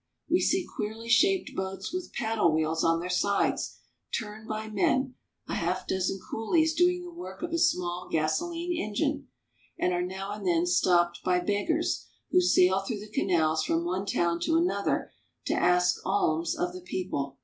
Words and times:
We 0.27 0.39
see 0.41 0.65
queerly 0.65 1.09
shaped 1.09 1.51
boats 1.55 1.93
with 1.93 2.11
paddle 2.11 2.51
wheels 2.51 2.83
on 2.83 2.99
their 2.99 3.07
sides, 3.11 3.77
turned 4.17 4.47
by 4.47 4.67
men, 4.67 5.13
a 5.47 5.53
half 5.53 5.85
dozen 5.85 6.19
coolies 6.31 6.73
doing 6.73 7.03
the 7.03 7.13
work 7.13 7.43
of 7.43 7.51
a 7.53 7.59
small 7.59 8.09
gasoline 8.11 8.73
engine; 8.75 9.27
and 9.77 9.93
are 9.93 10.01
now 10.01 10.31
and 10.31 10.43
then 10.43 10.65
stopped 10.65 11.19
by 11.23 11.39
beggars, 11.39 12.07
who 12.31 12.41
sail 12.41 12.79
through 12.79 13.01
the 13.01 13.09
canals 13.11 13.63
from 13.63 13.85
one 13.85 14.07
town 14.07 14.39
to 14.39 14.57
another 14.57 15.11
to 15.45 15.53
ask 15.53 16.01
alms 16.03 16.55
of 16.57 16.73
the 16.73 16.81
people. 16.81 17.37